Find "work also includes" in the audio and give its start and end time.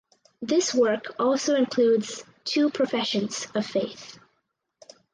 0.73-2.23